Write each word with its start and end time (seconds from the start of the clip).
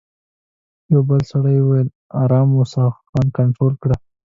یوه 0.91 1.03
بل 1.09 1.21
سړي 1.31 1.57
وویل: 1.61 1.87
آرام 2.23 2.49
اوسه، 2.57 2.85
ځان 3.11 3.27
کنټرول 3.37 3.73
کړه. 3.81 3.95